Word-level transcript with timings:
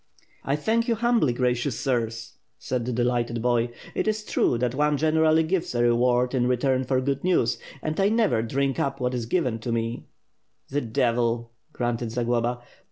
"I 0.43 0.55
thank 0.55 0.87
you, 0.87 0.95
humbly, 0.95 1.31
gracious 1.31 1.79
sirs,' 1.79 2.33
said 2.57 2.85
the 2.85 2.91
delighted 2.91 3.39
boy. 3.39 3.69
"It 3.93 4.07
is 4.07 4.23
true 4.25 4.57
that 4.57 4.73
one 4.73 4.97
generally 4.97 5.43
gives 5.43 5.75
a 5.75 5.83
reward 5.83 6.33
in 6.33 6.47
return 6.47 6.83
for 6.85 6.99
good 7.01 7.23
news, 7.23 7.59
and 7.83 7.99
I 7.99 8.09
never 8.09 8.41
drink 8.41 8.79
up 8.79 8.99
what 8.99 9.13
is 9.13 9.27
given 9.27 9.59
me..." 9.63 10.07
"The 10.69 10.81
devil!" 10.81 11.51
grunted 11.71 12.09
Zagloba. 12.09 12.61